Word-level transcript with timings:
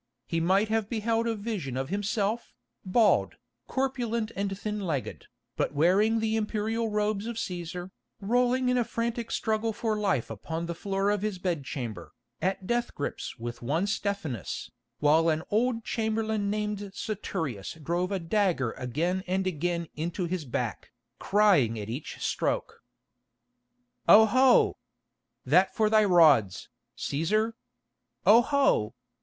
He 0.25 0.39
might 0.39 0.67
have 0.69 0.89
beheld 0.89 1.27
a 1.27 1.35
vision 1.35 1.77
of 1.77 1.89
himself, 1.89 2.55
bald, 2.83 3.35
corpulent 3.67 4.31
and 4.35 4.57
thin 4.57 4.79
legged, 4.79 5.27
but 5.55 5.75
wearing 5.75 6.19
the 6.19 6.35
imperial 6.37 6.89
robes 6.89 7.27
of 7.27 7.35
Cæsar, 7.35 7.91
rolling 8.19 8.67
in 8.69 8.79
a 8.79 8.83
frantic 8.83 9.29
struggle 9.29 9.71
for 9.73 9.95
life 9.99 10.31
upon 10.31 10.65
the 10.65 10.73
floor 10.73 11.11
of 11.11 11.21
his 11.21 11.37
bed 11.37 11.65
chamber, 11.65 12.13
at 12.41 12.65
death 12.65 12.95
grips 12.95 13.37
with 13.37 13.61
one 13.61 13.85
Stephanus, 13.85 14.71
while 15.01 15.29
an 15.29 15.43
old 15.51 15.85
chamberlain 15.85 16.49
named 16.49 16.79
Saturius 16.95 17.75
drove 17.75 18.11
a 18.11 18.17
dagger 18.17 18.71
again 18.71 19.23
and 19.27 19.45
again 19.45 19.87
into 19.93 20.25
his 20.25 20.45
back, 20.45 20.89
crying 21.19 21.77
at 21.77 21.89
each 21.91 22.17
stroke: 22.17 22.81
"Oho! 24.09 24.77
That 25.45 25.75
for 25.75 25.91
thy 25.91 26.05
rods, 26.05 26.69
Cæsar! 26.97 27.53
Oho! 28.25 28.95